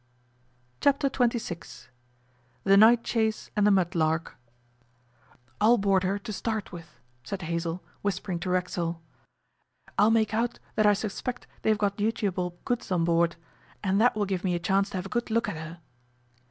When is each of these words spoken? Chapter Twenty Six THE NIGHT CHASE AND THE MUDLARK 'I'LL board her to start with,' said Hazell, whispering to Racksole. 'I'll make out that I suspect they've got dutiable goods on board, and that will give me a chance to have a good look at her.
Chapter 0.79 1.09
Twenty 1.09 1.37
Six 1.37 1.89
THE 2.63 2.75
NIGHT 2.75 3.03
CHASE 3.03 3.51
AND 3.55 3.67
THE 3.67 3.71
MUDLARK 3.71 4.35
'I'LL 5.61 5.77
board 5.77 6.01
her 6.03 6.17
to 6.17 6.33
start 6.33 6.71
with,' 6.71 6.97
said 7.23 7.41
Hazell, 7.43 7.83
whispering 8.01 8.39
to 8.39 8.49
Racksole. 8.49 8.99
'I'll 9.99 10.09
make 10.09 10.33
out 10.33 10.57
that 10.73 10.87
I 10.87 10.93
suspect 10.93 11.45
they've 11.61 11.77
got 11.77 11.97
dutiable 11.97 12.57
goods 12.65 12.91
on 12.91 13.03
board, 13.05 13.35
and 13.83 14.01
that 14.01 14.15
will 14.15 14.25
give 14.25 14.43
me 14.43 14.55
a 14.55 14.59
chance 14.59 14.89
to 14.89 14.97
have 14.97 15.05
a 15.05 15.09
good 15.17 15.29
look 15.29 15.47
at 15.47 15.55
her. 15.57 15.79